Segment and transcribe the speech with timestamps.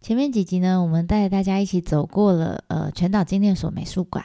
[0.00, 4.24] 前面几集呢，我们带大家一起走过了呃全岛纪念所美术馆。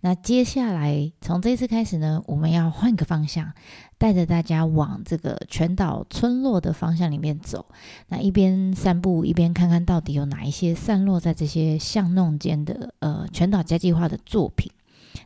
[0.00, 3.52] 那接下来从这次开始呢，我们要换个方向，
[3.96, 7.66] 带着大家往这个全岛村落的方向里面走。
[8.08, 14.70] 那一边散步，一边看看到底有哪一些散落在这些巷弄间的呃全岛家计划的作品。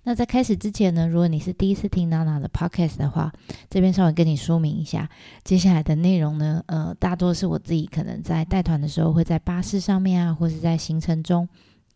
[0.08, 3.30] 那在开始之前呢，如果你是第一次听娜娜的 podcast 的话，
[3.68, 5.06] 这边稍微跟你说明一下，
[5.44, 11.46] 接下来的内容呢，呃，大多是我自己可能在带团的时候会在巴士上面啊，或是在行程中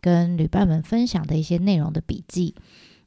[0.03, 2.55] 跟旅伴们分享的一些内容的笔记。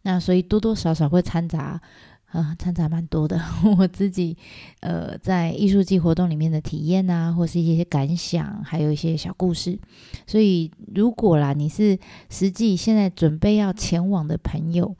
[0.02, 1.80] 那所以多多少少会掺杂。
[2.28, 3.42] 啊，掺杂蛮多的。
[3.78, 4.36] 我自己，
[4.82, 9.80] 呃，在艺术季活动里面的体验啊，或是一些感想，还有一些小故事。
[10.27, 11.98] 所以，如果啦，你是
[12.30, 14.96] 实际现在准备要前往的朋友，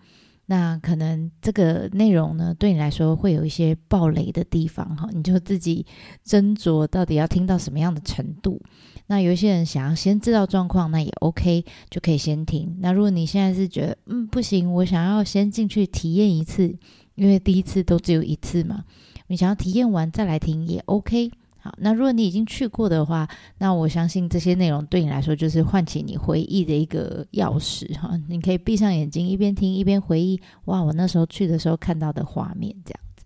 [0.46, 5.86] 那可能这个内容呢，对你来说会有一些暴雷的地方哈，你就自己
[6.26, 8.62] 斟酌到底要听到什么样的程度。
[9.08, 12.78] 那有一些人想要先知道状况，那也 OK，就可以先听。
[12.80, 16.76] 那如果你现在是觉得，嗯，不行，我想要先进去体验一次。
[17.16, 18.84] 因为第一次都只有一次嘛，
[19.28, 21.32] 你想要体验完再来听也 OK。
[21.58, 23.28] 好，那如果你已经去过的话，
[23.58, 28.16] 那我相信这些内容对你来说就是唤起你回忆的一个钥匙哈。
[28.28, 33.26] 你可以闭上眼睛，一边听一边回忆，哇，我那时候去的时候看到的画面这样子。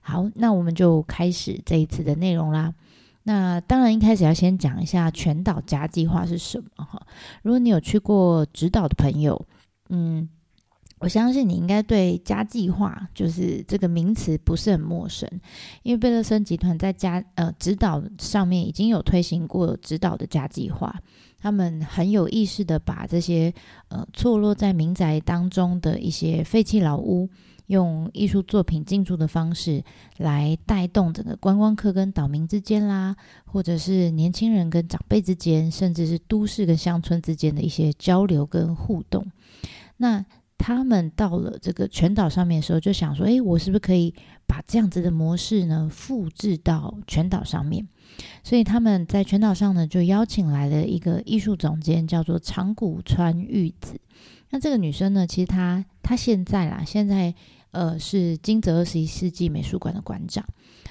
[0.00, 2.74] 好，那我们就开始这一次的内容啦。
[3.22, 7.06] 那当然一开始要先讲一下全岛家计划是什么哈。
[7.42, 9.46] 如果你有去过直岛的朋友，
[9.90, 10.28] 嗯。
[11.02, 15.28] 我相信你应该对“家计划”就是这个名词不是很陌生，
[15.82, 20.94] 因为贝勒森集团在家呃指导上面已经有推行过指导的家计划，
[21.40, 23.52] 他们很有意识的把这些
[23.88, 27.28] 呃错落在民宅当中的一些废弃老屋，
[27.66, 29.82] 用艺术作品进驻的方式
[30.18, 39.26] 来带动整个观光客跟岛民之间啦，或者是年轻人跟长辈之间，甚至是都市跟乡村之间的一些交流跟互动，
[39.96, 40.24] 那。
[40.64, 44.14] 他们到了这个全岛上面的时候，就想说：“诶，我是不是可以
[44.46, 47.88] 把这样子的模式呢复制到全岛上面？”
[48.44, 54.00] 所以他们在全岛上呢，就邀请来了一个艺术总监，叫做长谷川玉子。
[54.50, 57.34] 那这个女生呢，其实她她现在啦，现在
[57.72, 60.44] 呃是金泽二十一世纪美术馆的馆长。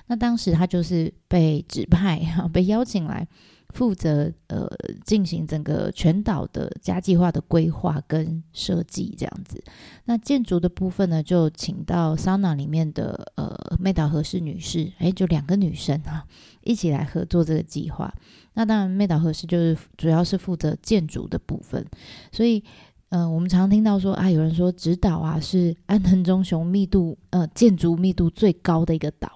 [0.07, 3.25] 那当时她就是被指派哈，被邀请来。
[3.73, 4.69] 负责呃
[5.05, 9.63] 进行整个全岛的家计划的规划跟设计这样子，
[10.05, 16.25] 那建筑的部分呢，就请到桑拿里面的呃妹岛和世女士，哎，就两个女生哈，
[16.63, 18.13] 一起来合作这个计划。
[18.53, 21.85] 那当然，妹岛和世就是主要是负责建筑的部分，
[22.31, 22.61] 所以
[23.07, 29.31] 呃，我们常听到说啊，有人说直岛啊是安藤忠雄密度呃建筑密度最高的一个岛。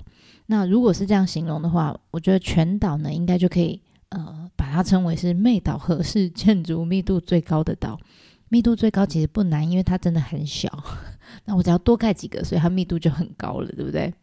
[0.48, 3.82] 那如果是这样形容的话，我觉得全岛呢应该就可以。
[4.16, 8.00] 呃，把它称为是妹岛和是建筑密度最高的岛。
[8.48, 10.70] 密度最高其实不难，因为它真的很小。
[11.44, 14.14] 那我只要多盖几个，所以它密度就很高了，对不对？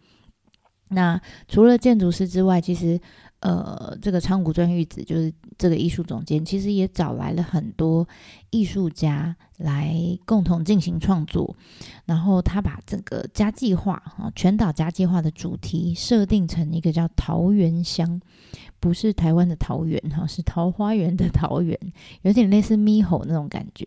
[0.88, 2.98] 那除了建筑师之外，其实
[3.42, 8.08] 呃，这个仓谷专玉子就是这个艺术总监，其实也找来了很多
[8.50, 9.94] 艺术家来
[10.24, 11.54] 共同进行创作。
[12.06, 18.20] 然后他把整个家计划啊，全岛家计划的主题设定成一个叫桃源乡。
[18.78, 21.78] 不是台湾的桃源哈，是桃花源的桃源，
[22.22, 23.86] 有点类似猕猴那种感觉。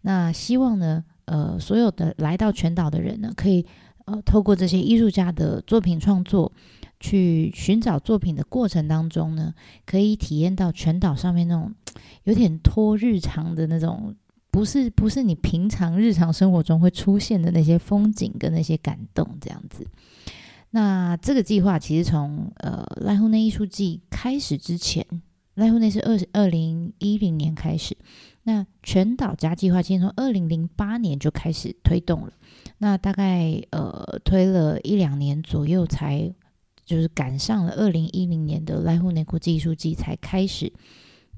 [0.00, 3.64] 那希望呢，呃，所有的来到全岛的人呢，可以
[4.04, 6.50] 呃，透过这些艺术家的作品创作，
[7.02, 9.52] 去寻找作品的过程当中呢，
[9.84, 11.74] 可以体验到全岛上面那种
[12.22, 14.14] 有点脱日常的那种，
[14.52, 19.84] 不是不是你平常日常生活中会出现的那些风景跟那些感动这样子。
[20.70, 25.04] 那这个计划其实从呃濑户内艺术季开始之前，
[25.56, 27.96] 濑户内是二二零一零年开始，
[28.44, 32.32] 那全岛加计划其实从二零零八年就开始推动了，
[32.78, 36.32] 那大概呃推了一两年左右，才
[36.92, 40.70] 就是赶上了二零一零年的濑户内国际艺术季才开始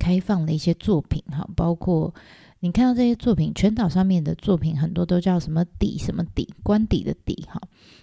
[0.00, 2.12] 开放的一些作品哈，包括
[2.58, 7.60] 你看到这些作品，全岛上面的作品很多都叫什么底什么底官底的底哈。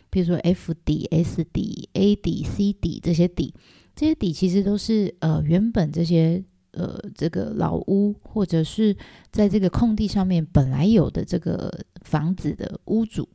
[0.09, 3.54] 比如说 F 底、S 底、A 底、C 底这些底，
[3.97, 8.95] 这些底其实都是呃原本这些呃这个老屋或者是
[9.30, 11.69] 在这个空地上面本来有的这个
[12.01, 13.27] 房子的屋主，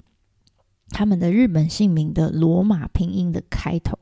[0.90, 3.98] 他们的日本姓名的罗马拼音的开头。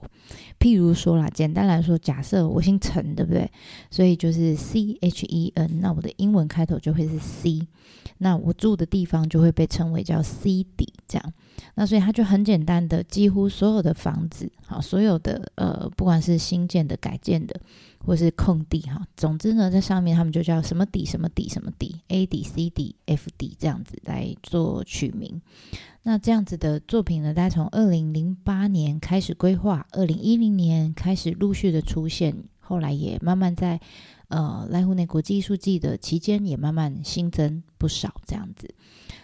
[0.58, 3.50] 譬如说啦，简单来说，假设我姓陈，对不对？
[3.90, 7.66] 所以就是 C H E N，那我的英文开头就会是 C，
[8.18, 11.32] 那我住的地方就会被称为叫 C 底这样。
[11.74, 17.60] 那所以它就很简单的，几乎所有的房子，好，所有的呃，不管是新建的、改建的，
[18.06, 25.40] 或是空地，哈，总之呢，在上面他们就叫什么底、什么底、什么底，A 底、C 底、F 底这样子来做取名。
[26.02, 33.80] 那这样子的作品呢，大概从二零零八年开始规划，二零一零年开始陆续的出现，后来也慢慢在
[34.28, 38.74] 呃濑户内国际艺术季的期间也慢慢新增不少这样子。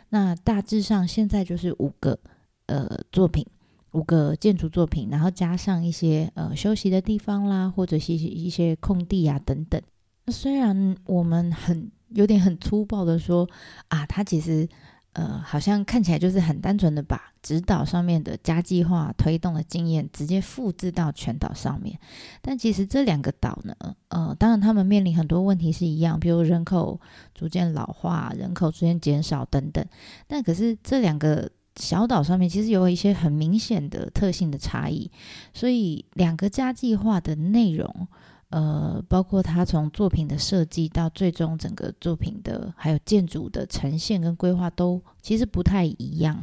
[0.09, 2.19] 那大致上现在就是五个
[2.65, 3.47] 呃作品，
[3.93, 9.81] 五个建筑作品，然后加上一些呃休息的地方啦，或者是一些空地啊等等。
[10.27, 13.49] 那虽然我们很有点很粗暴的说
[13.89, 14.69] 啊，它其实。
[15.15, 21.99] 呃，好像看起来就是很单纯的把指导上面的加计划推动的经验直接复制到全岛上面，
[22.41, 23.75] 但其实这两个岛呢，
[24.07, 27.01] 呃，当然他们面临很多问题是一样，比如人口
[27.35, 29.85] 逐渐老化、人口逐渐减少等等，
[30.29, 31.51] 但可是这两个
[31.81, 35.11] 小岛上面其实有一些很明显的特性的差异，
[35.53, 38.07] 所以两个加计划的内容。
[38.51, 46.37] 呃，包括他从作品的设计到最终整个作品的，还有建筑的呈现跟规划都其实不太一样。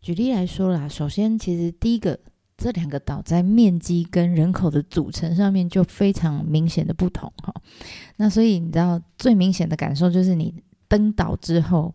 [0.00, 2.18] 举例来说啦，首先其实第一个，
[2.56, 7.52] 这两个岛在面积跟人口的组成上面就非常明显的不同哈。
[8.16, 10.54] 那所以你知道最明显的感受就是你
[10.88, 11.94] 登岛之后，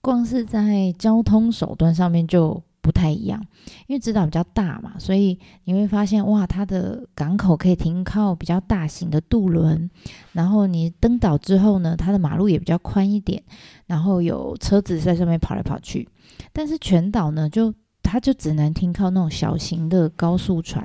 [0.00, 2.62] 光是在交通手段上面就。
[2.82, 3.38] 不太一样，
[3.86, 9.88] 因为直岛比较大嘛，所以你会发现哇，它的港口可以停靠比较大型的渡轮，
[10.32, 13.40] 然后你登岛之后呢，它的马路也比较宽一点，
[13.86, 16.08] 然后有车子在上面跑来跑去。
[16.54, 17.72] 但是全岛呢，就
[18.10, 20.84] 它就只能停靠那种小型的高速船，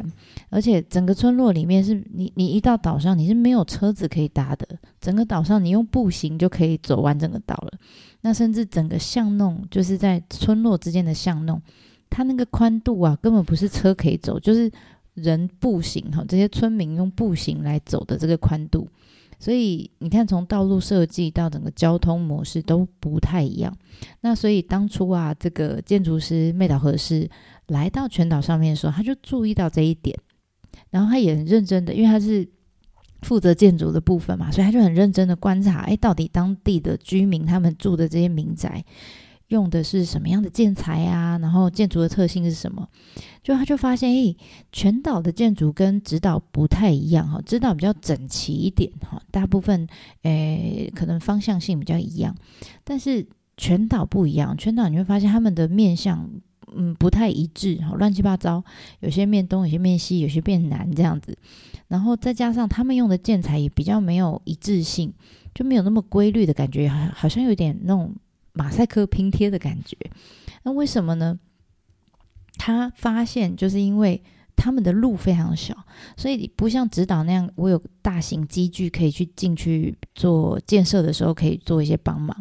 [0.50, 4.68] 而且整个村落里面是你你一到岛上你是没有车子可以搭的，
[5.02, 7.72] 整个岛上你用步行就可以走完整个岛了。
[8.22, 11.60] 那甚至整个巷弄就是在村落之间的巷弄。
[12.12, 14.72] 它那个宽度啊，根本不是车可以走，就是
[15.16, 16.24] 人步行哈。
[16.28, 18.88] 这些村民用步行来走的这个宽度，
[19.40, 23.76] 所以你看，从道路设计到整个交通模式都不太一样。
[24.22, 27.30] 那所以当初啊，这个建筑师妹岛和世
[27.68, 30.18] 来到全岛上面的时候，他就注意到这一点，
[30.90, 32.48] 然后他也很认真的，因为他是
[33.22, 38.84] 负责建筑的部分嘛，所以他就很认真的观察，哎，到底当地的居民他们住的这些民宅。
[39.50, 41.38] 用的是什么样的建材啊？
[41.38, 42.88] 然后建筑的特性是什么？
[43.44, 44.36] 就他就发现，诶，
[44.72, 47.40] 全岛的建筑跟直岛不太一样哈。
[47.46, 49.88] 直岛比较整齐一点哈，大部分
[50.24, 52.36] 诶可能方向性比较一样，
[52.84, 54.58] 但是全岛不一样。
[54.58, 56.28] 全岛你会发现他们的面向
[56.76, 58.64] 嗯不太一致哈，乱七八糟，
[59.02, 61.38] 有些面东，有些面西，有些变南这样子。
[61.88, 65.14] 然后再加上他们用的建材也比较没有一致性，
[65.54, 68.12] 就没有那么规律的感觉，好好像有点那种。
[68.56, 69.96] 马赛克拼贴的感觉，
[70.64, 71.38] 那为什么呢？
[72.58, 74.24] 他发现就是因为
[74.56, 75.76] 他们的路非常小，
[76.16, 82.36] 所以不像指导那样，我有大型机具可以去进去做建设的时候，可以做一些帮忙。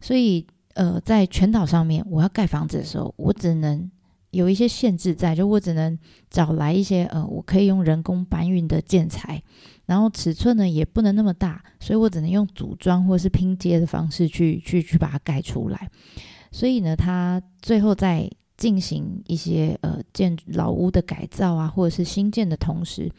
[0.00, 3.90] 所以，呃，在全岛上面，我要盖房子的时候，我只能
[4.30, 5.98] 有一些限制在，就我只能
[6.30, 9.42] 找来一些呃，我可以用人工搬运的建材。
[9.90, 15.90] 然后尺寸呢也不能那么大，所以我只能用组装或是拼接的方式去去去把它盖出来。
[16.52, 23.10] 所以呢，他最后在进行一些呃建老屋的改造啊，或者是新建的同时，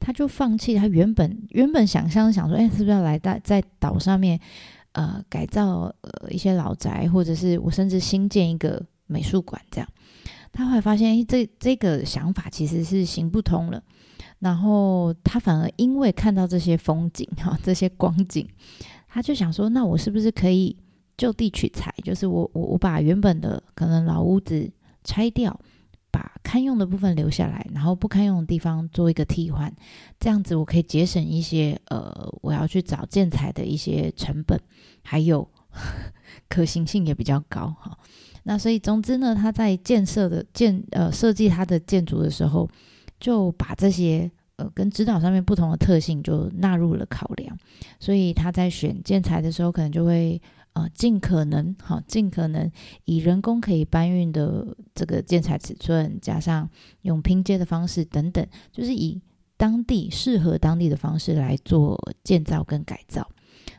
[0.00, 4.40] 他就放弃他原本原本想象想说，哎，是不是要来在在岛上面
[4.92, 9.86] 呃改造呃一些老宅，或者是我甚至新建一个美术馆这样。
[10.52, 13.82] 他后来发现，哎，这这个想法其实是行不通了。
[14.44, 18.46] 然后他反而因为看到这些风景哈，这些光景，
[19.08, 20.76] 他就想说，那我是不是可以
[21.16, 21.90] 就地取材？
[22.04, 24.70] 就是我我我把原本的可能老屋子
[25.02, 25.58] 拆掉，
[26.10, 29.74] 把堪用的部分留下来，然后不堪用的地方做一个替换，
[30.20, 34.60] 这样子我可以节省一些呃，我要去找建材的一些成本，
[35.02, 35.48] 还有
[36.50, 37.96] 可行性也比较高哈。
[38.42, 42.68] 那所以总之呢，他在建设的建呃设计他的建筑的时候。
[43.20, 47.56] 就把这些呃跟指导上面不同的特性就纳入了考量，
[47.98, 50.40] 所以他在选建材的时候，可能就会
[50.74, 52.70] 呃尽可能好尽可能
[53.04, 56.68] 以人工可以搬运的这个建材尺寸，加上
[57.02, 59.20] 用拼接的方式等等，就是以
[59.56, 63.26] 当地适合当地的方式来做建造跟改造。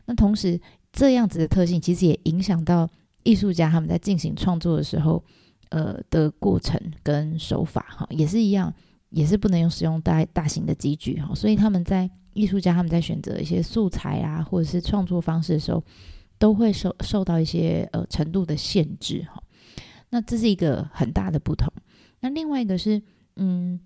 [0.06, 0.60] 那同时
[0.92, 2.88] 这样子的特性，其实也影响到
[3.22, 5.22] 艺术家他们在进行创作的时候。
[5.70, 8.72] 呃的过程跟手法哈，也是一样，
[9.10, 15.82] 也是不能用使用大大型的机具哈，所以他们在艺术家他们在选择一些素材啊，或者是创作方式的时候，
[16.38, 19.42] 都会受受到一些呃程度的限制哈。
[20.10, 21.72] 那这是一个很大的不同。
[22.20, 23.02] 那另外一个是，
[23.36, 23.80] 嗯，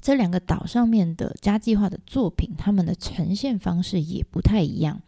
[0.00, 5.00] 这两个岛上面的家计划的作品，他们的呈现方式也不太一样。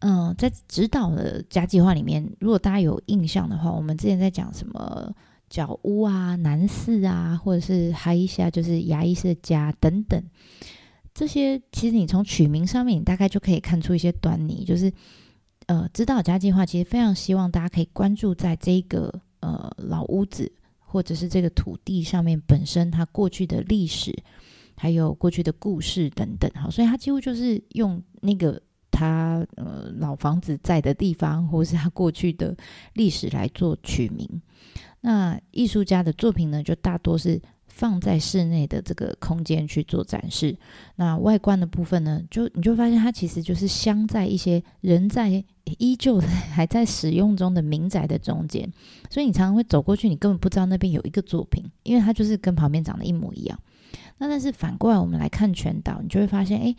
[0.00, 5.14] 嗯，在指导的家计划里面，如果大家有印象的话，我们之前在讲什么
[5.48, 10.22] 角屋啊、南寺啊，或者是哈伊夏，就是牙医师家等等，
[11.14, 14.64] 这些其实你从取名上面，你大概就可以看出一些端倪。
[14.64, 14.92] 就是
[15.66, 24.14] 呃，指导家计划其实非常希望大家可以关注在这个呃老屋子或者是这个土地上面本身它过去的历史，
[24.76, 26.50] 还有过去的故事等等。
[26.54, 28.60] 哈，所以它几乎就是用那个。
[28.88, 32.56] 他呃老房子在的地方，或是他过去的
[32.94, 34.26] 历史来做取名。
[35.06, 40.58] 那艺术家的作品呢，就大多是放在室内的这个空间去做展示。
[40.96, 45.44] 那外观的部分呢，就你就发现它其实就是镶在一些人在
[45.78, 48.68] 依旧还在使用中的民宅的中间。
[49.08, 53.56] 所以你常常会走过去，你根本不知道那边有一个作品，因为它就是跟旁边长得一模一样。
[54.18, 56.74] 那但是反过来，我们来看全岛，你就会发现，哎。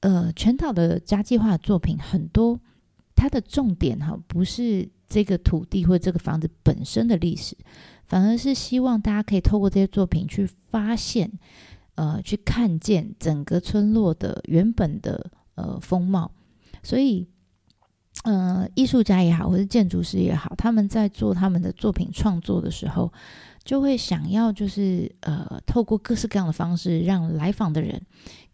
[0.00, 2.60] 呃，全岛的家计划作品很多，
[3.16, 7.56] 它的重点哈不是这个土地或这个房子本身的历史，
[8.06, 11.30] 反而是希望大家可以透过这些作品去发现，
[11.94, 16.30] 呃，去看见整个村落的原本的呃风貌。
[16.82, 17.26] 所以，
[18.24, 23.12] 呃，艺术家也好，或是建筑师也好，他们在做他们的作品创作的时候。
[23.64, 28.00] 就会想要就是呃，透过各式各样的方式，让来访的人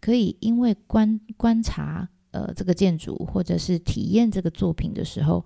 [0.01, 5.45] 可以因为观观察呃这个建筑，或者是体验这个作品的时候，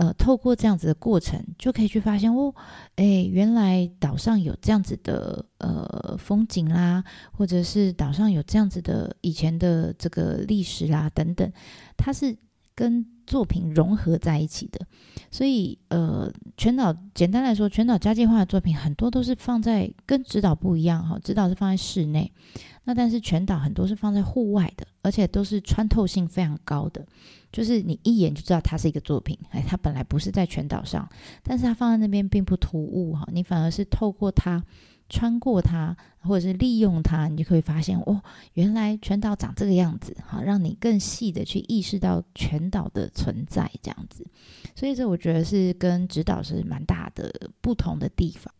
[0.00, 2.54] 呃，透过这样子的过程，就可以去发现哦，
[2.96, 11.52] 哎，原来岛上有这样子的呃风景啦，或者是岛上有这样子的以前的这个历史啦等等，
[11.98, 12.34] 它是
[12.74, 13.06] 跟。
[13.26, 14.84] 作品融合在一起的，
[15.30, 22.32] 所以呃，全岛简单来说，全岛家计划的作品很多都是放在跟指导不一样哈，指导是放在室内，
[22.82, 27.06] 那但是全岛很多是放在户外的，而且都是穿透性非常高的，
[27.52, 31.08] 就是你一眼就知道它是一个作品，哎，它本来不是在全岛上，
[31.44, 34.64] 但是它放在那边并不突兀哈，你反而是透过它。
[35.10, 38.22] 穿过它，或者是利用它，你就可以发现哦，
[38.54, 44.24] 原来全岛长这个样子，好，让你更细的去意识到全岛的存在这样子。
[44.74, 48.54] 所以这我觉得是跟指导是蛮大的不同的地方。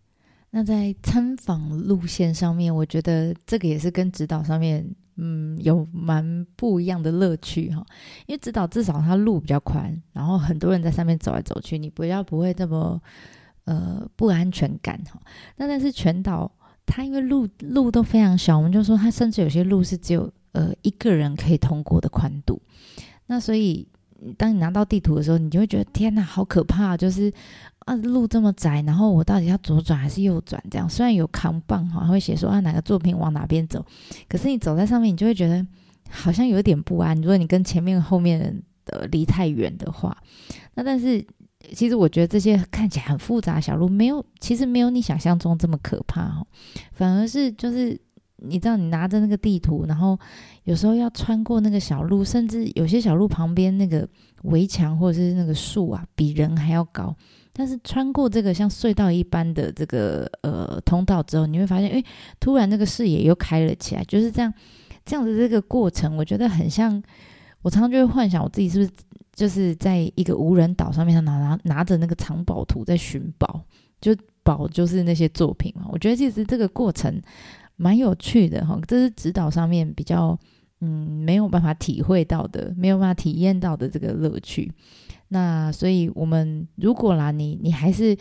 [0.51, 7.87] 那在参访路线上面，我觉得这个也是跟指导上面，嗯，有蛮不一样的乐趣哈。
[8.27, 13.01] 因为指导至少它路比较宽，然后很多人在上面走来走去，你不要不会这么。
[13.71, 15.21] 呃，不安全感哈。
[15.55, 16.51] 那但是全岛
[16.85, 22.61] 它因为路路都非常小，我们就说它甚至有些路是只有呃一个人可以通过的宽度。
[23.27, 23.87] 那所以
[24.37, 26.97] 当你拿到地图的时候，你就会觉得天哪，好可怕！
[26.97, 27.33] 就是
[27.87, 30.61] 啊，路这么窄，然后我到底要左转还是右转？
[30.69, 33.87] 这样虽然有扛棒哈，会写说啊哪个作品往哪边走，
[34.29, 35.65] 可是你走在上面，你就会觉得
[36.11, 37.17] 好像有点不安。
[37.19, 40.17] 如果你跟前面后面人的离太远的话，
[40.75, 41.25] 那但是。
[41.75, 46.47] 其实我觉得这些看起来很复杂小路，没有，其实没有你想象中这么可怕哦。
[46.93, 48.01] 反而是就是
[48.37, 50.19] 你知道，你拿着那个地图，然后
[50.65, 54.09] 有时候要穿过那个小路，甚至有些小路旁边那个
[54.45, 57.15] 围墙或者是那个树啊，比人还要高。
[57.53, 62.03] 但是穿过这个像隧道一般的这个呃通道之后，你会发现，哎，
[62.41, 64.03] 突然那个视野又开了起来。
[64.05, 64.53] 就是这样，
[65.05, 67.03] 这样的这个过程，我觉得很像。
[67.63, 68.91] 我常常就会幻想我自己是不是。
[69.41, 73.65] 就是在一个无人岛上面，他拿拿拿着那个藏宝图在寻宝，
[73.99, 75.87] 就宝就是那些作品嘛。
[75.91, 77.19] 我觉得其实这个过程
[77.77, 80.39] 蛮有趣的哈，这是指导上面比较
[80.83, 84.71] 嗯没有办法体会到的，没有办法体验到的这个乐趣。
[85.29, 88.15] 那所以我们如果啦，你你还是。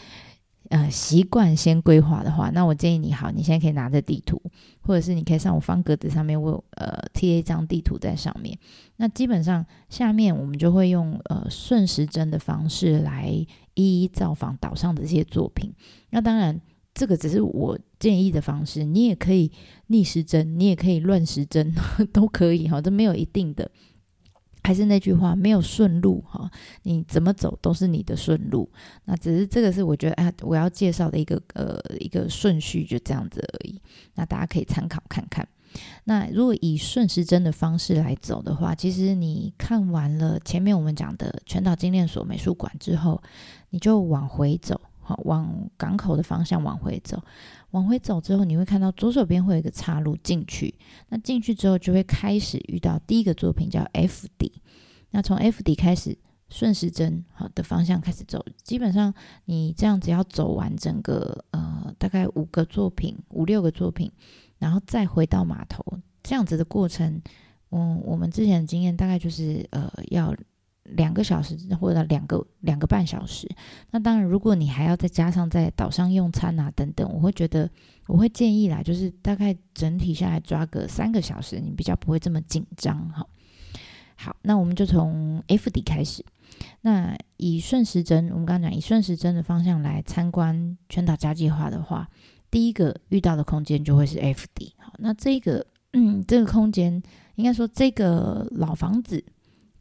[0.69, 4.39] 呃，习惯先规划的话，那我建议你好，你现在可以拿着地图，
[4.81, 8.57] 或者是你可以上我方格子上面，我有呃贴一张地图在上面。
[8.97, 13.27] 那基本上下面我们就会用呃顺时针的方式来
[13.73, 15.73] 一一造访岛上的这些作品。
[16.11, 16.61] 那当然，
[16.93, 19.51] 这个只是我建议的方式，你也可以
[19.88, 21.73] 逆时针，你也可以乱时针，
[22.13, 23.71] 都可以哈，这没有一定的。
[24.69, 26.47] 还是那句话，没有顺路哈，
[26.83, 28.69] 你怎么走都是你的顺路。
[29.05, 33.81] 那只是这个是我觉得啊，我要介绍的一个呃一个顺序，就这样子而已。
[34.13, 35.47] 那大家可以参考看看。
[36.03, 43.19] 那如果以顺时针的方式来走的话，其实你看完了前面我们讲的全岛精炼所美术馆之后，
[43.71, 44.79] 你就往回走。
[45.01, 47.19] 好，往港口的方向往回走。
[47.71, 50.73] 往回走之后，你会看到左手边会有一个岔路进去。
[51.09, 54.61] 那进去之后，就会开始遇到第一个作品叫 F 底。
[55.11, 56.17] 那从 F 底开始
[56.49, 59.13] 顺时针好的方向开始走，基本上
[59.45, 64.11] 你这样子要走完整个呃大概五个作品五六个作品，
[64.57, 65.83] 然后再回到码头，
[66.23, 67.21] 这样子的过程，
[67.71, 70.35] 嗯，我们之前的经验大概就是呃要。
[70.96, 73.48] 两个小时或者两个两个半小时，
[73.91, 77.69] 那当然，如果你还要再加上在岛上用餐啊等等，我会觉得
[78.08, 83.25] 我会建议啦，就是大概整体下来抓个三个小时，你比较不会这么紧张哈。
[84.15, 86.25] 好，那我们就从 F 底开始。
[86.81, 92.10] 那以顺时针，我们刚刚讲以顺时针的方向来参观全岛家计划的话，
[92.50, 94.74] 第一个遇到的空间就会是 F 底。
[94.77, 97.01] 好，那这个嗯，这个空间
[97.36, 99.24] 应该说这个老房子。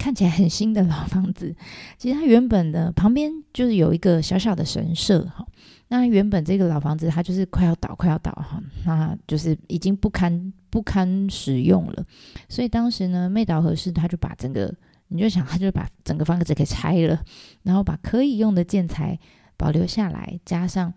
[0.09, 1.55] 看起来很新的老房子，
[1.99, 5.47] 其实它原本的旁边就是有一个小小的神社哈。
[5.89, 12.07] 那原本这个老房子它就是快要倒，快要倒哈，那就是已经不堪不堪使用了。
[12.49, 14.75] 所以当时呢，妹岛和世他就把整个，
[15.09, 17.23] 你就想他就把整个房子给拆了，
[17.63, 19.19] 然后把可以用的建材
[19.59, 20.91] 保留下来，加上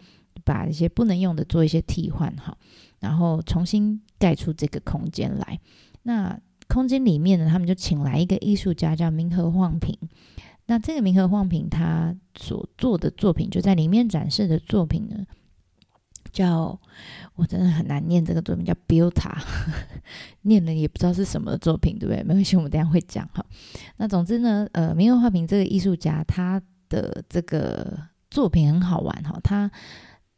[0.45, 2.57] 把一些不能用的做一些替换哈，
[3.01, 5.59] 然后重新盖出这个空间来。
[6.03, 6.39] 那
[6.71, 9.97] 空间里面呢，他们就请来一个艺术家，叫明和晃平。
[10.67, 15.25] 那这个明和晃平他所做的作品，就在里面展示的作品呢，
[16.31, 16.79] 叫
[17.35, 19.37] 我真的很难念这个作品，叫 Buta，
[20.43, 22.23] 念了也不知道是什么作品，对不对？
[22.23, 23.45] 没关系，我们等下会讲哈。
[23.97, 27.99] 那总之呢，呃，明和晃平这个艺术家，他的这个
[28.29, 29.69] 作品很好玩哈，他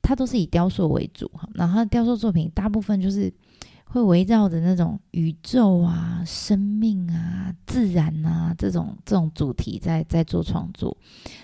[0.02, 3.32] 他都是以雕塑为主哈，然后雕塑作品大部分就是。
[3.94, 10.98] 会围绕着那种宇宙啊、生命啊、自然啊这种这种主题在在做创作。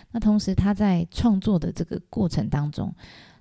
[0.09, 2.91] 那同时，他在创作的这个过程当中，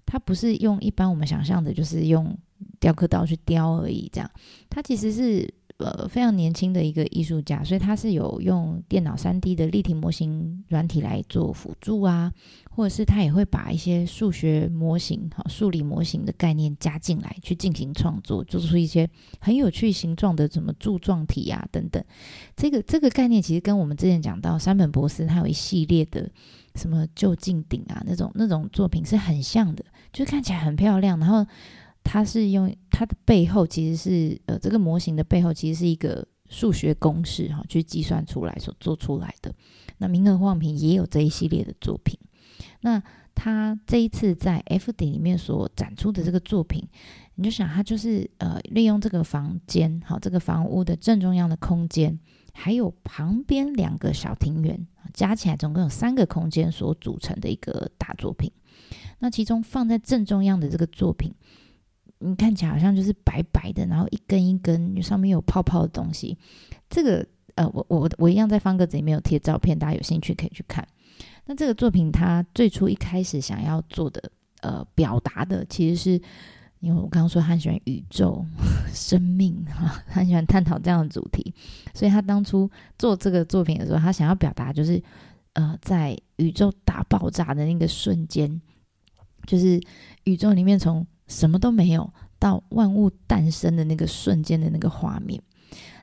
[0.05, 2.37] 他不是用一般我们想象的，就是用
[2.79, 4.11] 雕刻刀去雕而已。
[4.13, 4.31] 这样，
[4.69, 5.55] 他其实是。
[5.79, 12.33] 呃，非常年轻的一个艺术家，所以他是有用电脑三 D 的立体模型软体来做辅助啊，
[12.69, 22.03] 或者是他也会把一些数学模型、哈数理模型的概念加进来，去进行创作，做出一些很有趣形状的什么柱状体啊等等。
[22.57, 26.29] 这个这个概念其实跟我们之前讲到山本博士他有一系列的
[26.75, 31.47] 什么就近顶啊那种那种作品是很像的，就看起来很漂亮，然后。
[32.11, 39.55] 它是用它的背后其实是呃这个模型的背后其实是一个数学公式哈去计算出来所做出来的。
[39.99, 42.19] 那明和晃平也有这一系列的作品。
[42.81, 43.03] 那
[43.35, 46.89] 他这一次在 F 顶里面所展出的这个作品，
[47.35, 52.19] 你就想他就是呃利用这个房间好这个房屋的正中央的空间，
[52.55, 58.51] 还有旁边两个小庭园，加起来总共有三个空间所组成的一个大作品。
[59.19, 61.35] 那其中放在正中央的这个作品。
[62.21, 66.37] 你看起来好像就是白白的，然后一根一根上面有泡泡的东西。
[66.91, 70.87] 这个呃，我我我一样在方格子里面有贴照片，大家有兴趣可以去看。
[71.47, 74.23] 那这个作品它最初一开始想要做的
[74.61, 76.23] 呃表达的，其实是
[76.81, 78.45] 因为我刚刚说他很喜欢宇宙、
[78.95, 81.53] 生命哈，他很喜欢探讨这样的主题，
[81.95, 85.03] 所以他当初做这个作品的时候，他想要表达就是
[85.55, 88.61] 呃，在宇宙大爆炸的那个瞬间，
[89.47, 89.81] 就是
[90.25, 95.41] 宇宙里面从什么都没有，到万物诞生的那个瞬间的那个画面。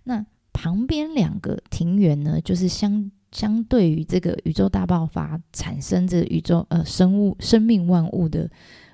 [0.04, 8.50] 那旁边两个庭园呢，就是相相对于这个宇宙大爆发产生这宇宙呃生物生命万物的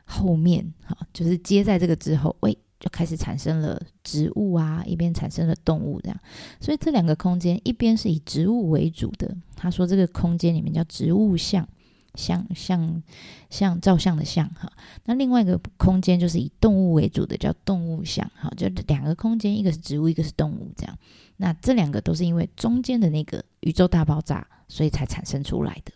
[0.06, 6.18] 后面，哈，就是接在这个之后，喂，就开始产生了植物啊，一边产生了动物这样。
[6.60, 11.68] 所以这两个空间，一边是以植物为主的，他说这个空间里面叫植物像。
[12.16, 13.02] 像像
[13.50, 14.72] 像照相的像哈，
[15.06, 20.98] 那另外一个空间就是以动物为主的，叫动物像哈，就两个空间，一个是植物，一个是动物这样。
[21.38, 25.92] 那这两个都是因为中间的那个宇宙大爆炸，所以才产生出来的。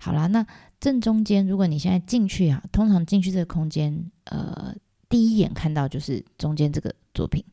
[0.00, 0.46] 好啦，那
[0.80, 4.74] 正中间，如果你现在进去啊，通常进去这个空间，呃，
[5.08, 7.44] 第一眼看到就是中间这个作品。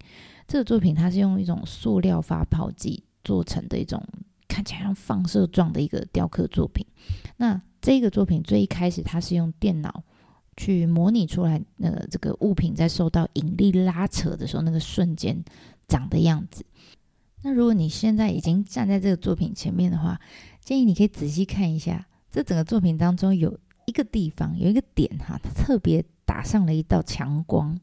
[0.47, 4.03] 这个作品它是用一种塑料发泡剂做成的一种
[4.49, 6.85] 看起来像放射状的一个雕刻作品。
[7.37, 10.03] 那这个作品最一开始，它是用电脑
[10.55, 15.43] 去模拟出来，那个这个物品在受到引力拉扯的时候，那个瞬间
[15.87, 16.63] 长的样子。
[17.41, 20.21] 那如果你现在已经站在这个作品前面的话，
[20.63, 27.75] 建议你可以仔细看一下，这整个作品当中有一个地方有一个点哈，它特别打上了一道强光。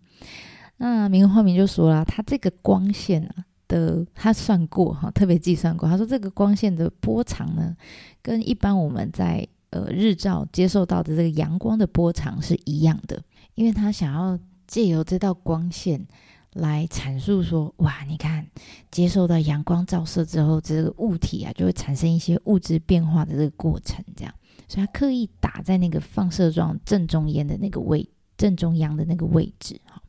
[0.76, 3.44] 那明文画明就说了，他这个光线啊。
[3.68, 5.86] 的他算过哈，特别计算过。
[5.86, 7.76] 他说这个光线的波长呢，
[8.22, 13.22] 跟一般我们在呃日照接受到的这个阳光的波长是一样的，
[13.54, 16.06] 因为他想要借由这道光线
[16.54, 18.46] 来阐述说，哇，你看
[18.90, 24.34] 接受到阳光照射之后，这个物体啊就会产生一些物质变化的这个过程，这样，
[24.68, 30.02] 所以他刻意打在那个放射状正中央的那个位正中央的那个位置，哈。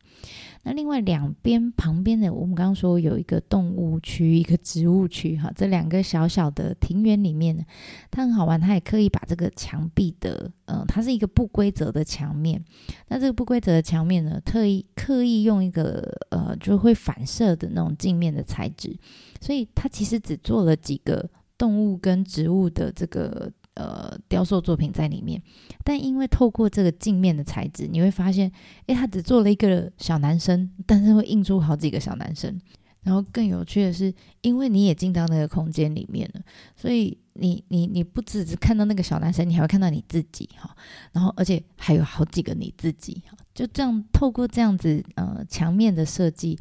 [0.63, 7.63] 那另外两边旁边的，我们刚刚说有一个动物区，一个植物区，哈，这两个小小的庭园里面呢，
[8.11, 12.63] 它很好玩，它也刻意把这个墙壁的，呃，它是一个不规则的墙面，
[13.07, 18.95] 那这个不规则的墙面呢，特意刻意用一个呃，就会反射的那种镜面的材质，
[19.39, 23.51] 所以它其实只做了几个动物跟植物的这个。
[23.79, 25.41] 呃，雕塑作品在里面，
[25.85, 28.51] 但因为透过这个镜面的材质，你会发现，
[28.87, 32.59] 诶，他只做了一个小男生，但是会印出好几个小男生。
[33.03, 36.41] 然后更有趣的是，因为你也进到那个空间里面了，
[36.75, 40.75] 所以你你你不只是看到那个小男生，你还会看到你自己哈。
[41.13, 46.59] 然后而且还有好几个你自己哈，就这样透过这样子呃墙面的设计，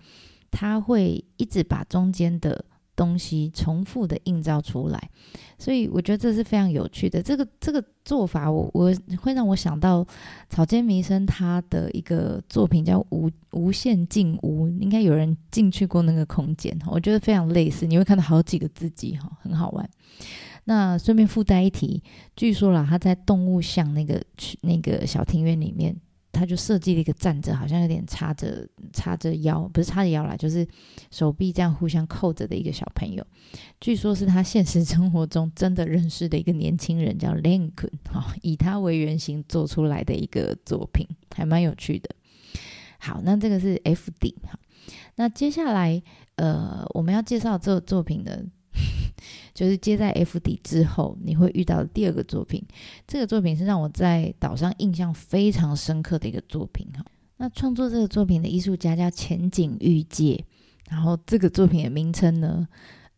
[0.52, 2.64] 它会一直把中间的。
[2.98, 5.10] 东西重复的映照出来，
[5.56, 7.22] 所以我觉得这是非常有趣的。
[7.22, 10.04] 这个这个做法，我我会让我想到
[10.50, 17.86] 草间弥生他的一个作品叫《无无限镜屋》，应该有人进去过那个空间，我觉得非常类似。
[17.86, 19.88] 你会看到好几个自己哈，很好玩。
[20.64, 22.02] 那顺便附带一提，
[22.34, 25.94] 据说啦，他在动物像那个去那个小庭院里面。
[26.30, 30.66] 他就设计了一个站着，好像有点叉着叉着腰，不是叉着腰啦，就是
[31.10, 33.26] 手臂这样互相扣着的一个小朋友。
[33.80, 42.10] 据说是他现实生活中真的认识的一个年轻人，叫 Lincoln 哈，以他为原型做出来的一个作品，还蛮有趣的。
[42.98, 44.58] 好，那这个是 F D 哈，
[45.16, 46.02] 那接下来
[46.36, 48.44] 呃，我们要介绍这个作品的。
[49.54, 52.62] 就是接在 F 底之后，你会遇到的第二个作品。
[53.06, 57.04] 这个作品是让我在岛上印象非常深刻的一个作品哈。
[57.36, 60.44] 那创作这个作品的艺术家叫前景玉界，
[60.88, 62.66] 然后这个作品的名称呢，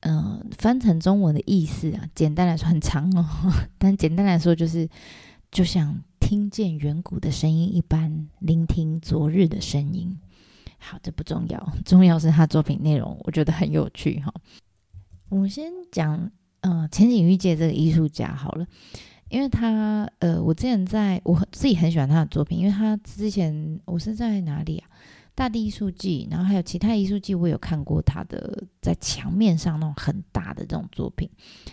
[0.00, 3.26] 嗯，翻成中文的意思啊，简单来说很长哦，
[3.78, 4.88] 但简单来说就是
[5.50, 10.18] 就像听见远古的声音一般，聆听昨日的声音。
[10.78, 14.32] 好，这不重要，重要是他作品内容，我觉得很有趣哈。
[15.30, 16.28] 我们先讲，
[16.60, 18.66] 呃，前景玉界这个艺术家好了，
[19.28, 24.90] 因为他，呃，我之前在我自己很喜欢他的作品，因为他之前我是在哪里啊？
[25.36, 31.30] 大地艺术季，然后还有其他艺术季，我有看过他的在墙面上那种很大的这种作品。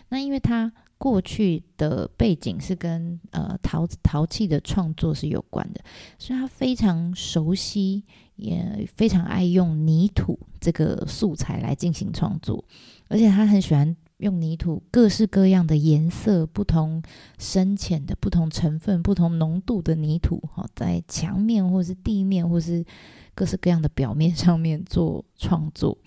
[0.09, 5.81] 那因为他过去的背景是跟呃陶陶器的创作是有关的，
[6.19, 12.63] 所以他非常熟悉，也非常爱用泥土这个素材来进行创作。
[13.09, 17.01] 而且他很喜欢用泥土，各式各样的颜色、不同
[17.37, 22.83] 深浅的、不同成分、不同浓度的泥土，哈，在墙面或是地面或是
[23.35, 25.97] 各式各样的表面上面做创作。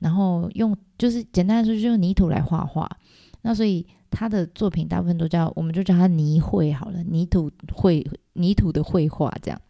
[0.00, 2.90] 然后用就是简单来说，就用泥土来画画。
[3.42, 9.60] 那所以他的作品大部分都叫，我们就叫他泥绘好了，泥土绘、泥土的绘画这样。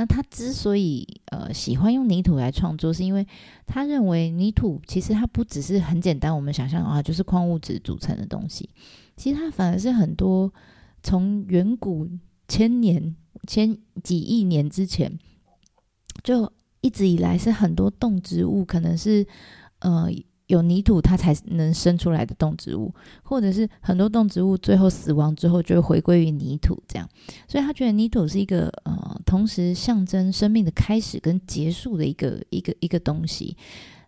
[0.00, 3.26] 那他之所以呃喜欢用泥土来创作，是因为
[3.66, 8.70] 他认为泥土其实它不只是很简单，我们想象啊就是矿物质组成的东西，
[9.14, 10.50] 其实它反而是很多
[11.02, 12.08] 从远古
[12.48, 13.14] 千年、
[13.46, 15.18] 千几亿年之前
[16.24, 19.26] 就一直以来是很多动植物，可能是
[19.80, 20.08] 呃。
[20.50, 27.08] 有泥土，它才能生出来的动植物，或者是很多动植物最后死亡之后就会回归于泥土，这样。
[27.46, 33.56] 所以他觉得泥土是一个呃，同时象征生命的开始跟结束的一个一个一个东西。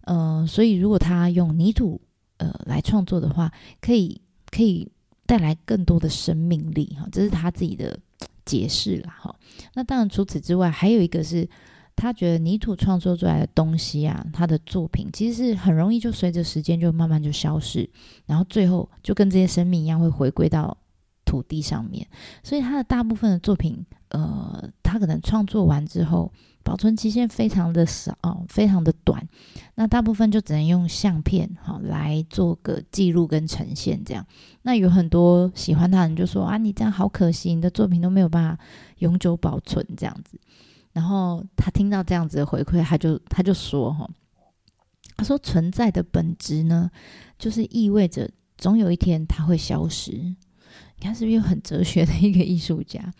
[0.02, 2.00] 呃，所以如果他用泥土
[2.38, 4.90] 呃来创作的话，可以可以
[5.24, 7.96] 带来更多的生命力哈，这是他自己的
[8.44, 9.35] 解释了哈。
[9.74, 11.48] 那当然除此之外，还有一个是。
[11.94, 17.88] 他觉得泥土创作出来的东西啊，他的作品其实是很容易就随着时间就慢慢就消失，
[18.26, 20.76] 然后最后就跟这些生命一样会回归到
[21.24, 22.07] 土地上面。
[22.42, 26.33] 所以他的大部分的作品，呃，他可能创作完之后，
[26.64, 28.16] 保存期限非常的少，
[28.48, 29.26] 非常的短。
[29.76, 34.26] 那大部分就只能用相片哈来做个记录跟呈现这样。
[34.62, 38.64] 那有很多喜欢他的人就说啊，你这样好可惜，你的作品都没有办法
[38.98, 40.38] 永久保存这样子。
[40.92, 44.09] 然后他听到这样子的回馈，他就他就说：“哈，
[45.16, 46.90] 他说存在的本质呢，
[47.38, 50.12] 就是意味着总有一天它会消失。
[50.12, 53.12] 你看是不是有很哲学的一个艺术家？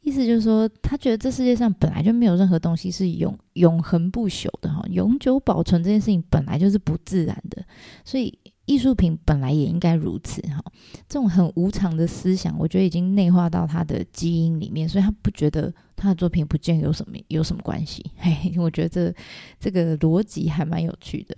[0.00, 7.62] 意思就是说，他觉得这世界上本来就没有任何东西是永永恒不朽的哈，永久保存这件事情本来就是不自然的。
[8.04, 10.62] 所以艺术品本来也应该如此哈。
[11.08, 18.04] 这种很无常的思想，我觉得已经内化到他的基因里面，所以他不觉得他的作品不见有什么有什么关系。
[18.18, 19.14] 嘿，我觉得这
[19.58, 21.34] 这个逻辑还蛮有趣的。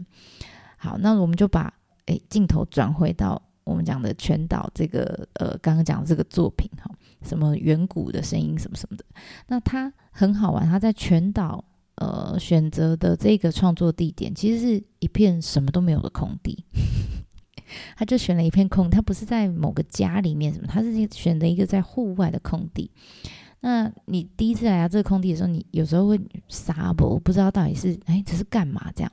[0.77, 1.73] 好，那我们就把
[2.07, 6.91] 诶镜头转回到我们讲的全岛这个呃刚刚讲的这个作品哈，
[7.23, 9.05] 什么远古的声音什么什么的，
[9.47, 11.65] 那它很好玩，它在全岛。
[12.01, 16.65] 呃，选择的这个创作地点其实是一片什么都没有的空地，
[17.97, 22.91] 他就选了一片空，他不是在某个家里面什么，他是选择一个在户外的空地。
[23.61, 29.13] 那你第一次来到这个空地的时候，你有时候会傻不，不知道到底是哎这是干嘛这样。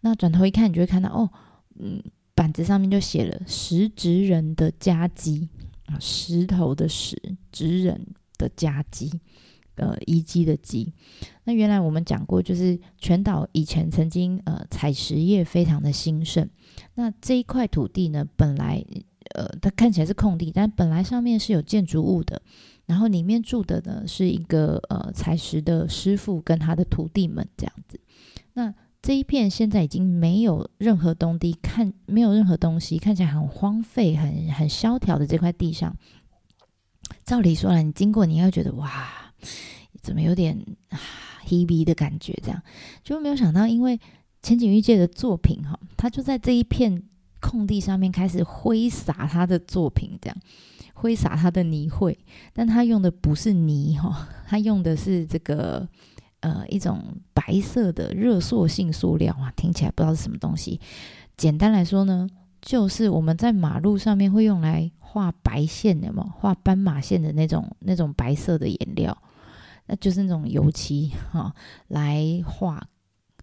[0.00, 1.30] 那转头一看，你就会看到哦，
[1.78, 2.02] 嗯，
[2.34, 5.48] 板子上面就写了石职人的家基
[5.86, 7.16] 啊，石头的石，
[7.50, 9.20] 职人的家基。
[9.76, 10.92] 呃，遗迹的迹。
[11.44, 16.46] 那原来我们讲过，就是全岛以前曾经呃采石业非常的兴盛。
[16.94, 18.84] 那这一块土地呢，本来
[19.34, 22.40] 呃它看起来是空地，但本来上面是有建筑物的。
[22.84, 28.00] 然后里面住的呢是一个呃采石的师傅跟他的徒弟们这样子。
[28.54, 35.96] 那这一片现在已经没有任何东地，看没有任何东西，看起来很荒废、很很萧条的这块地上，
[37.24, 39.08] 照理说来，你经过你要觉得哇。
[40.02, 40.98] 怎么有点啊
[41.46, 42.36] hebe 的感觉？
[42.42, 42.60] 这样
[43.04, 44.00] 就没有想到，因为
[44.42, 47.02] 前景玉界的作品哈，他就在这一片
[47.40, 50.36] 空地上面开始挥洒他的作品，这样
[50.94, 52.18] 挥洒他的泥绘，
[52.52, 55.88] 但他用的不是泥哈，他用的是这个
[56.40, 57.00] 呃一种
[57.32, 60.80] 白色的热塑性塑料啊，听起来不知道是什么东西。
[61.36, 62.28] 简单来说呢，
[62.60, 69.16] 就是我们在马路上面会用来画白线的嘛，画斑马线的那种那种白色的颜料。
[69.86, 71.52] 那就是那种油漆哈，
[71.88, 72.86] 来画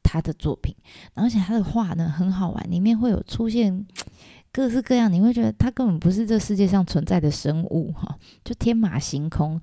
[0.10, 0.76] 他的作品，
[1.14, 3.86] 而且他的画呢很好玩，里面会有出现
[4.52, 9.62] 各式各样，你会觉得他根本不是这世界上存在的生物哈，就天马行空，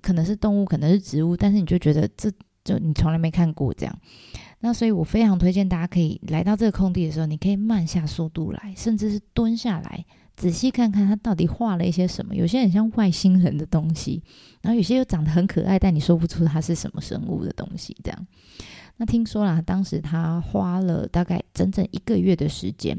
[0.00, 2.32] 可能是动物，可能是植物，但是你就觉得这
[2.64, 3.98] 就你从来没看过这样。
[4.60, 10.06] 那所以我非常推荐大家可以来到这个空地的时候，你可以慢下速度来，甚至是蹲下来。
[10.34, 14.22] 仔细看看他到底画了一些什么，有些很像外星人的东西，
[14.60, 17.96] 然后有些又长得很可爱，但你说不出它是什么生物的东西。
[18.04, 18.26] 这样，
[18.96, 22.98] 那听说啦，当时他花了大概整整一个月的时间，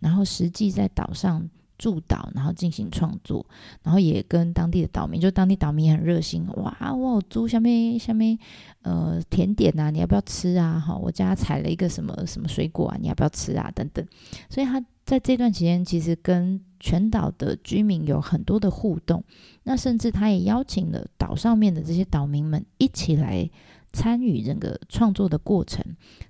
[0.00, 3.46] 然后实际在岛上驻岛，然后进行创作，
[3.82, 8.38] 然后也跟当地的岛民，就当地岛民很热心，哇哇，猪下面下面
[8.82, 10.78] 呃甜点呐，你要不要吃啊？
[10.78, 13.70] 哈，我家采了一个什么什么水果啊，你要不要吃啊？
[13.74, 14.04] 等等，
[14.50, 19.24] 所以他在这段期间其实跟全岛的居民有很多的互动，
[19.62, 23.48] 那甚至他也邀请了岛上面的这些岛民们一起来
[23.92, 25.84] 参与整个创作的过程。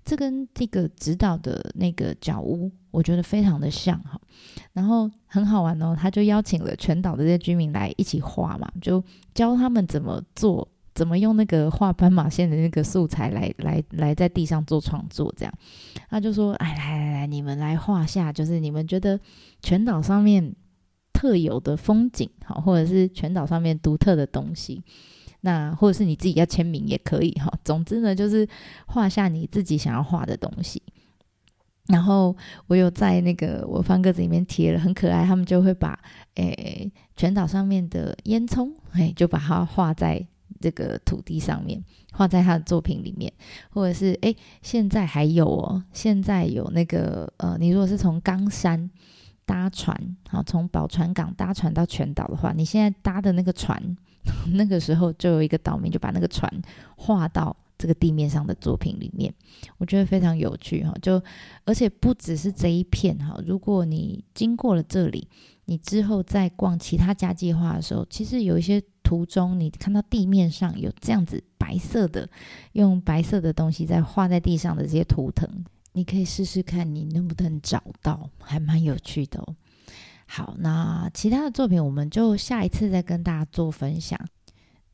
[0.05, 4.21] 这跟这个指导的那个角屋，我觉得非常的像哈。
[4.73, 9.03] 然后很好玩哦，他就邀请了全岛的这些居民来一起画嘛，就
[9.35, 10.69] 教他们怎么做。
[10.95, 15.33] 怎么用那个画斑马线的那个素材来来来在地上做创作？
[15.37, 15.55] 这样，
[16.11, 19.21] 他就说：“哎，来来来，你们来画下，就是你们觉得
[19.63, 20.53] 全岛上面
[21.13, 24.83] 特有的风景，好，或者是全岛上面独特的东西，
[25.41, 27.53] 那或者是你自己要签名也可以，哈。
[27.65, 28.49] 总之呢，就是
[28.87, 30.83] 画下你自己想要画的东西。
[31.87, 35.25] 然后我有在那个我方格子里面贴了，很可爱。
[35.25, 35.99] 他们就会把
[36.35, 40.27] 诶全岛上面的烟囱，哎，就把它画在。”
[40.61, 43.33] 这个土地上面画在他的作品里面，
[43.71, 48.91] 或者是哎，现在还有哦，现在有那个呃，你如果是从冈山
[49.47, 53.81] 搭船，好，从宝船港搭船到全岛的话，你现在搭的那个船，
[54.55, 56.51] 那个时候就有一个岛民就把那个船
[56.97, 59.33] 画到这个地面上的作品里面，
[59.79, 60.95] 我觉得非常有趣哈。
[61.01, 61.23] 就
[61.65, 65.29] 而且不只是这一片哈，如果你经过了这里，
[65.65, 68.83] 你之后再逛其他家计划的时候，其实有一些。
[69.01, 72.29] 途中，你看到地面上有这样子白色的，
[72.73, 75.49] 用白色的东西在画在地上的这些图腾，
[75.95, 79.57] 你可以试试看，你能不能找到，还蛮有趣的哦。
[80.29, 84.17] 好，那其他的作品我们就下一次再跟大家做分享。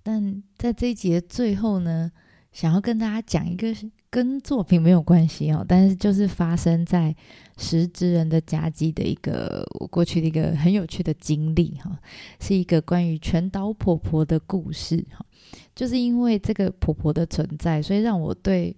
[0.03, 2.11] 但在这一集的最后呢，
[2.53, 3.75] 想要跟大家讲一个。
[4.15, 7.13] 跟作品没有关系哦，但是就是发生在
[7.57, 11.99] 石之人的家基的一个我过去的一个很有趣的经历哈，
[12.39, 15.27] 是一个关于全岛婆婆的故事哈。
[15.75, 18.77] 就是因为这个婆婆的存在，所以让我对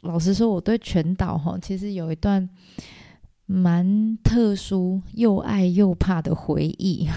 [0.00, 2.50] 老实说，我对全岛哈其实有一段
[3.46, 7.08] 蛮特殊又爱又怕的回忆。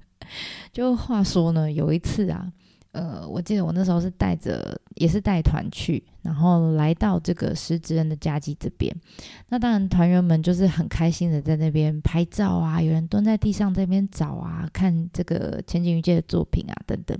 [0.72, 2.52] 就话说呢，有一次啊。
[2.92, 8.92] 呃，我记得我那时候是带着，也是带团去，然后来到这个石职人的家基这边。
[9.50, 17.16] 那当然，团员们就是很开心的在那边拍照啊，有人蹲在地上这边找啊，看这个前景玉界的作品啊等等。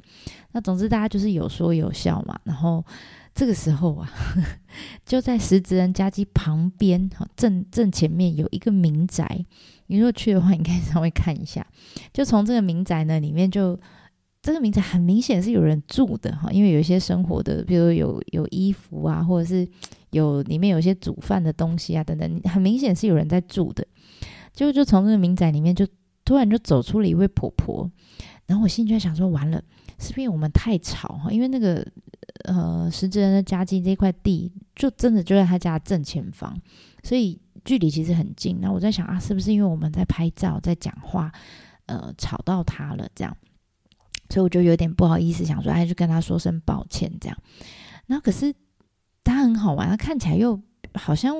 [0.52, 2.36] 那总之大家就是有说有笑嘛。
[2.44, 2.84] 然后
[3.38, 4.10] 这个时候啊，
[5.06, 9.46] 就在石子人家基旁边，哈，正正前面有一个民宅。
[9.86, 11.64] 你如果去的话，你可以稍微看一下。
[12.12, 13.78] 就从这个民宅呢里面就。
[14.40, 19.68] 这个民宅很明显是有人住的哈，因为有一些生活的，比如有有衣服啊，或者是
[20.10, 23.84] 有里面有一些煮饭的东西啊等等，很明显是有人在住的。
[24.54, 25.86] 就就从这个民宅里面，就
[26.24, 27.90] 突然就走出了一位婆婆，
[28.46, 29.60] 然后我心里就在想说，完了，
[29.98, 31.32] 是不是我们太吵哈？
[31.32, 31.84] 因为那个
[32.44, 36.56] 呃，石职人的家境这块地，就真的就在他家正前方，
[37.02, 38.58] 所以距离其实很近。
[38.60, 41.32] 那我在想啊，是不是因为我们在拍照在讲话，
[41.86, 43.36] 呃，吵到他了这样？
[44.30, 47.38] 所以我就有点不好意思，想说，哎，就跟他说声抱歉，这样。
[48.06, 48.54] 然后可是
[49.24, 50.60] 他很好玩，他看起来又
[50.94, 51.34] 好像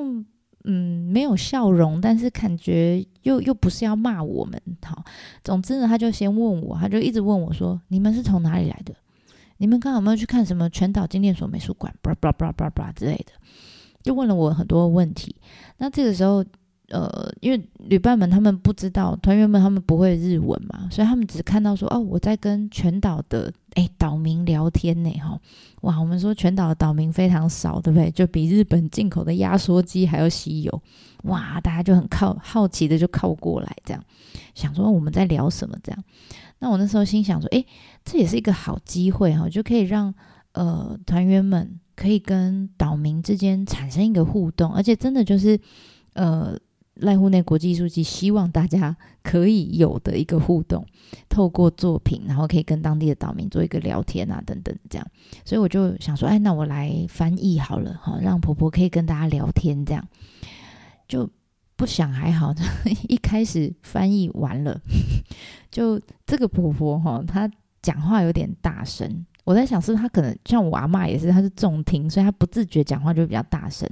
[0.65, 4.61] 嗯没有笑容，但是感觉又又不是要骂我们。
[4.83, 5.05] 好，
[5.45, 8.95] 总之呢，他就先问我，他就一直问我说：“你们是从哪里来的？
[9.59, 11.95] 你们刚刚有没有去看什么全岛精炼所美术馆？
[12.03, 13.33] 巴拉巴拉巴拉巴拉之类的，
[14.03, 15.37] 就问了我很多问题。
[15.77, 16.45] 那这个时候。
[16.89, 25.39] 呃，因为旅伴们他们不知道，团员们他们不会日文嘛，所以他们只看到说哦，我在跟全岛的哎岛民聊天呢，哈，
[25.83, 28.11] 哇，我们说全岛的岛民非常少，对不对？
[28.11, 30.83] 就比日本进口的压缩机还要稀有，
[31.25, 34.03] 哇，大家就很靠好奇的就靠过来，这样
[34.55, 36.05] 想说我们在聊什么这样。
[36.59, 37.63] 那我那时候心想说，哎，
[38.03, 40.15] 这也是一个好机会哈，就可以让
[40.53, 45.61] 呃团员们可以跟岛民之间产生一个互动，而且真的就是
[46.15, 46.59] 呃。
[47.01, 50.85] 濑户内国际艺术季希望大家可以有的一个互动，
[51.29, 55.07] 透过作品，然后可以跟当地的岛民做一个聊天啊，等等这样。
[55.45, 60.07] 所以我就想说，哎，那我来翻译好了，哈，让婆婆可以跟大家聊天，这样
[61.07, 61.29] 就
[61.77, 62.53] 不想还好。
[63.09, 64.81] 一开始翻译完了，
[65.71, 67.49] 就这个婆婆哈，她
[67.81, 69.25] 讲话有点大声。
[69.49, 73.89] 我在想，是不是他可能像我阿妈也是，他是重听，所以他不自觉讲话就比较大声。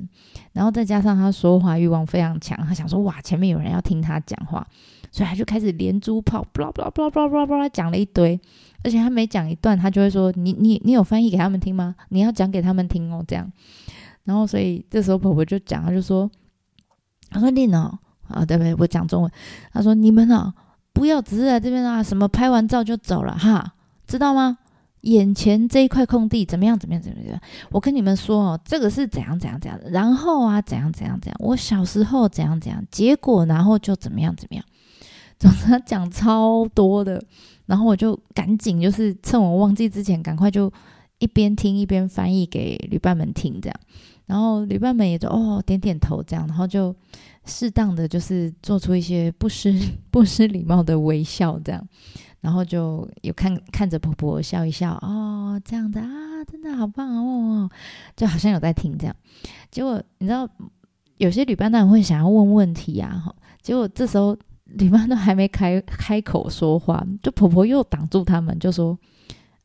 [0.52, 4.66] 然后再加上他说话欲望非常强，他想说哇，前面有人要听他讲话，
[5.10, 8.38] 所以他就开始连珠炮，巴拉巴拉巴拉巴拉巴拉讲了一堆。
[8.84, 11.94] 而且他每讲一段，他就会说：“你你你有翻译给他们听吗？
[12.10, 13.50] 你要讲给他们听哦。”这样。
[14.24, 16.30] 然后所以这时候婆婆就讲，他就说
[17.30, 18.74] ：“他说丽呢啊，对不对？
[18.74, 19.32] 我讲中文。
[19.72, 20.52] 他说你们啊，
[20.92, 23.72] 不要只是在这边啊，什么拍完照就走了哈，
[24.06, 24.58] 知道吗？”
[25.06, 26.76] 眼前这一块空地怎么样？
[26.78, 27.02] 怎么样？
[27.02, 27.40] 怎么样？
[27.70, 29.88] 我跟你们说哦，这个是怎样怎样怎样的。
[29.90, 31.36] 然后啊，怎样怎样怎样？
[31.40, 34.64] 我小时候怎样怎样，结果然后就怎么样怎么样。
[35.38, 37.22] 总之他讲超多的，
[37.66, 40.72] 然后我就赶紧就是趁我忘记之前，赶快就
[41.18, 43.80] 一边听一边翻译给旅伴们听，这样。
[44.26, 46.92] 然后旅伴们也就哦点点头这样，然后就
[47.44, 49.72] 适当的就是做出一些不失
[50.10, 51.86] 不失礼貌的微笑这样。
[52.40, 56.06] 然后就有看看着婆婆笑一笑哦，这样子啊，
[56.50, 57.70] 真的好棒哦，
[58.16, 59.16] 就好像有在听这样。
[59.70, 60.48] 结果你知道，
[61.16, 63.34] 有些旅伴当然会想要问问题啊，哈。
[63.62, 68.96] 结果这时候旅伴都还没开开口说话，就婆婆又挡住他们，就说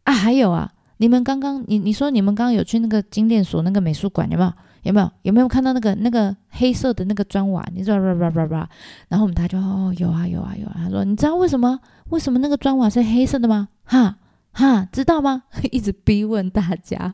[0.03, 4.51] 啊，还有啊，你们刚刚你你说你们刚刚有去那个金链所那个美术馆有没有？
[4.83, 7.65] 有没有有没有看到那个那个黑色的那个砖瓦？
[7.73, 8.69] 你知道吧吧吧？
[9.09, 10.75] 然后我们他就哦有啊有啊有啊。
[10.83, 13.69] 他说你知道为什么为什么那个砖瓦是黑色的吗？
[13.83, 14.17] 哈
[14.51, 15.43] 哈，知道吗？
[15.71, 17.13] 一直逼问大家，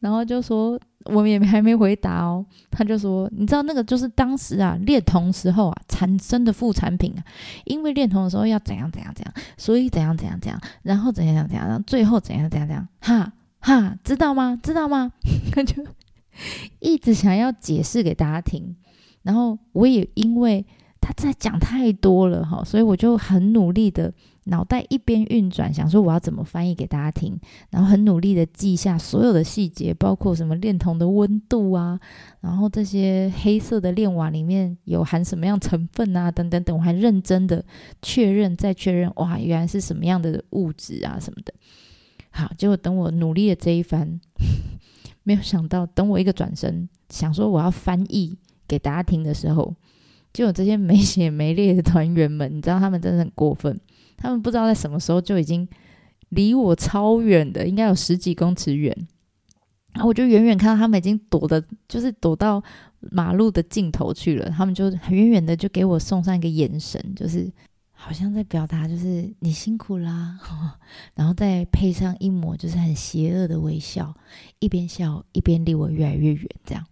[0.00, 2.44] 然后就说我们也还没回答哦。
[2.70, 7.20] 他就说你知道那个就是当时啊炼铜时候啊产生的副产品啊，
[7.66, 14.58] 因为炼铜的时候要怎样怎样怎样，所以怎样怎样怎样，然后怎样怎样，然后最后怎样怎样怎样，哈哈，知道吗？
[14.62, 15.12] 知道吗？
[15.52, 15.84] 他 就。
[16.80, 18.76] 一直想要解释给大家听，
[19.22, 20.64] 然后我也因为
[21.00, 24.12] 他在讲太多了哈，所以我就很努力的
[24.44, 27.38] 脑袋一边运转，想说我要怎么翻译给大家听，
[27.70, 31.98] 然后很努力的记下所有的细节，包括什么炼铜的温度啊，
[32.40, 37.64] 然后这些黑色的炼瓦里面有含什么样成分啊，等等等，我还认真的
[38.02, 41.54] 确认再确认，哇，原来是什么样的物质啊什么的。
[42.30, 44.20] 好，结果等我努力的这一番。
[45.26, 49.74] 没有想到，等我一个转身，想说我要翻译给大家听的时候，
[50.32, 53.80] 就有这些没血没泪的团员们，你知道他们真的很过分，
[54.16, 55.68] 他们不知道在什么时候就已经
[56.28, 58.96] 离我超远的，应该有十几公尺远，
[59.94, 62.62] 然后我就远远看到他们已经躲的，就是躲到
[63.00, 67.50] 马路的尽头去了，他们就远远的就给我送上一个眼神，就是
[67.98, 70.38] 好像在表达就是你辛苦啦，
[71.16, 74.14] 然后再配上一抹就是很邪恶的微笑，
[74.60, 76.86] 一边笑一边离我越来越远，这样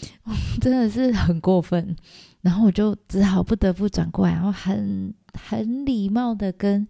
[0.60, 1.96] 真的是很过分。
[2.42, 6.86] 然后我就只好不得不转过来，然后很很礼貌的跟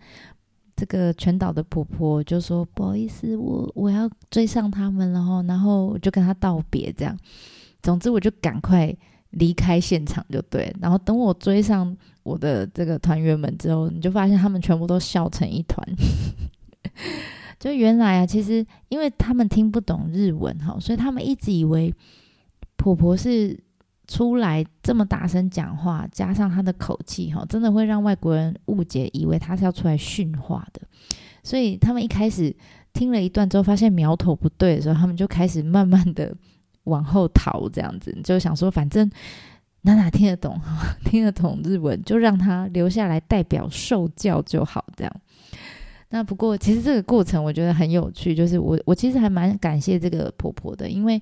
[0.77, 7.19] 这个全岛的婆婆就说：“不好意思，我我要追上他们了后。”然后我就跟他道别，这样。
[7.83, 8.97] 总之，我就赶快
[9.31, 10.73] 离开现场就对。
[10.81, 11.97] 然后等我追上
[12.31, 15.87] 我的这个团员们之后，你就发现他们全部都笑成一团。
[17.59, 21.93] 就原来啊，其实因为他们听不懂日文哈，所以他们一直以为
[22.77, 23.59] 婆婆是。
[24.11, 30.83] 出来这么大声讲话，加上她的口气，哈，真的会让外国人误解，以为她是要出来训话的。
[31.45, 32.53] 所以他们一开始
[32.93, 36.35] 听了一段之后，发现苗头不对的时候，他们就开始慢慢的
[36.85, 39.09] 往后逃，这样子就想说，反正
[39.83, 40.61] 娜娜听得懂，
[41.05, 44.85] 听得懂日文，就让他留下来代表受教就好。
[44.97, 45.13] 这样。
[46.11, 51.21] 那不过，其实这个过程我觉得很有趣，就是我我其实还蛮感谢这个婆婆的，因为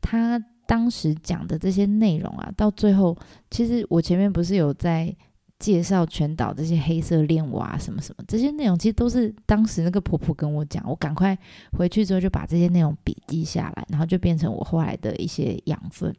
[0.00, 0.42] 她。
[0.68, 3.16] 当时讲的这些内容啊，到最后，
[3.50, 5.16] 其实我前面不是有在
[5.58, 11.34] 介绍全岛这些黑色恋娃什么什么这些内容，其实都是当时那个婆婆跟我讲，我赶快
[11.72, 16.14] 回去之后就把这些内容笔记下来，然后就变成我后来的一些养分，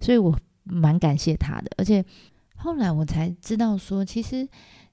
[0.00, 0.32] 所以我
[0.68, 1.70] 蛮感谢他的。
[1.76, 2.04] 而且
[2.56, 4.48] 后来我才知道说，其实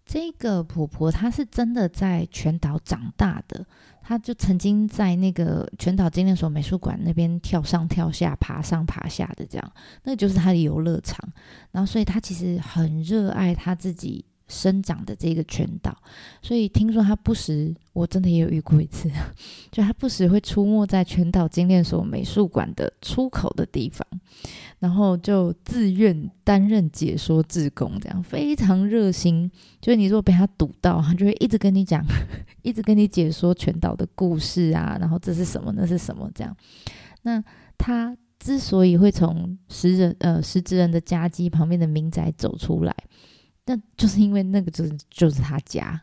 [0.06, 3.66] 这个婆婆她是真的在全岛长大的。
[4.02, 9.72] 她就曾经在那个全岛纪念所美术馆那边跳上跳下、爬上爬下的这样，
[10.04, 11.28] 那就是她的游乐场。
[11.72, 14.24] 然后，所以她其实很热爱她自己。
[14.48, 15.96] 生长的这个全岛，
[16.42, 19.10] 所以听说他不时，我真的也有遇过一次，
[19.72, 24.08] 就他不时会出没在全岛精炼所美术馆的出口的地方，
[24.80, 29.50] 然后就自愿担任解说志工，这样非常热心。
[29.82, 32.06] 就是你如果被他堵到，他就会一直跟你讲，
[32.62, 36.56] 一直跟你解说全岛的故事啊，然后这是什么，那是什么这样。
[37.24, 37.44] 那
[37.78, 42.96] 他之所以会从石人呃石之人的家基旁边的民宅走出来。
[43.66, 46.00] 那就是因为那个就是就是他家，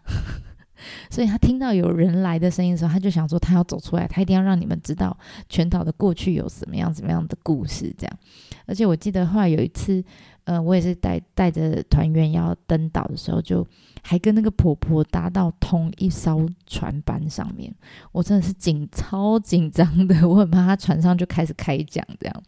[1.09, 5.17] 所以他听到有人来的声音的时候，他就想说他要走出来，他一定要让你们知道
[5.49, 8.19] 全岛的过去有什么样怎么样的故事这样。
[8.67, 10.03] 而且我记得后来有一次，
[10.43, 13.65] 呃，我也是带带着团员要登岛的时候，就
[14.03, 17.73] 还跟那个婆婆搭到同一艘船班上面，
[18.11, 22.43] 我真的是紧超紧张的，我很怕他船上就开始开讲这样。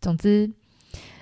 [0.00, 0.48] 总之。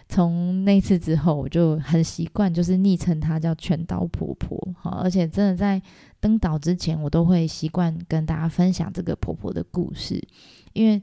[0.09, 5.81] 从那次之后，我就很习惯，就是昵称她叫全岛婆婆，好，而且真的在
[6.19, 10.19] 登岛之前，我都会习惯跟大家分享这个婆婆的故事，
[10.73, 11.03] 因为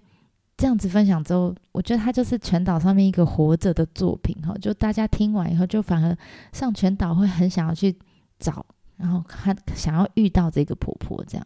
[0.58, 6.18] 这样子分享之后，我觉得她就是全岛上面一个活着的作品，哈，就大家听完以后，就反而
[6.51, 7.95] 上全岛会很想要去
[8.39, 8.66] 找，
[8.97, 11.45] 然后看想要遇到这个婆婆这样。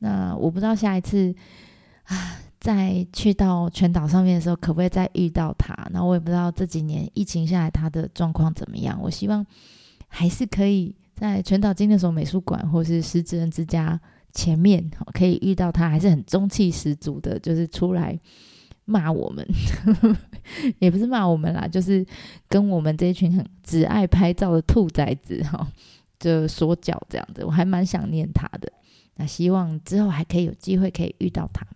[0.00, 1.32] 那我不知道下一次
[2.06, 2.38] 啊。
[2.60, 5.74] 在去到全岛上面的时候，可不可以再遇到他？
[5.92, 8.98] 然后我也不知道这几年疫情下来他的状况怎么样。
[9.00, 9.46] 我希望
[10.08, 14.00] 还是可以在全岛纪念所美术馆或是狮子人之家
[14.32, 18.18] 前面可以遇到他，还是很中气十足的，就是出来
[18.84, 19.46] 骂我们，
[20.80, 22.04] 也不是骂我们啦，就是
[22.48, 25.66] 跟我们这一群很只爱拍照的兔崽子哈，
[26.18, 27.44] 就说教这样子。
[27.44, 28.72] 我还蛮想念他的。
[29.16, 31.66] 那希望之后还可以有机会可以遇到他。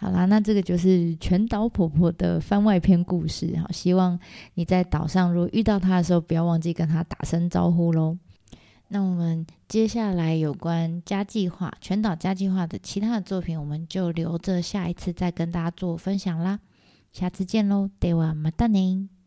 [0.00, 3.52] 好啦，那这个就是全岛婆婆的番外篇故事。
[3.58, 4.16] 好，希望
[4.54, 8.16] 你在岛上如果遇到她的时候，不要忘记跟她打声招呼喽。
[8.90, 16.60] 那我们接下来有关家计划全岛家计划的其他的作品，我们就留着下一次再跟大家做分享啦。
[17.12, 19.17] 下次见喽，对我马达宁。